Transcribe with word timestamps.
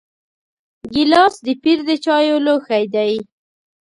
ګیلاس 0.93 1.35
د 1.45 1.47
پیر 1.63 1.79
د 1.87 1.89
چایو 2.05 2.37
لوښی 2.45 2.85
دی. 2.93 3.11